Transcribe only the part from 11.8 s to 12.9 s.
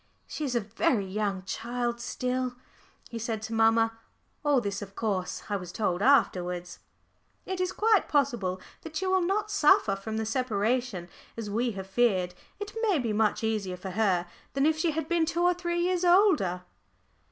feared. It